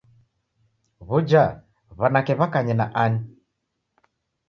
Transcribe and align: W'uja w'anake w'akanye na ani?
W'uja 1.09 1.45
w'anake 1.99 2.33
w'akanye 2.39 2.73
na 2.81 2.87
ani? 3.03 3.19